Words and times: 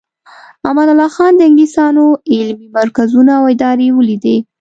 امان 0.69 0.87
الله 0.93 1.09
خان 1.15 1.31
د 1.35 1.41
انګلیسانو 1.49 2.05
علمي 2.35 2.67
مرکزونه 2.77 3.31
او 3.39 3.43
ادارې 3.53 3.87
ولیدې. 3.97 4.37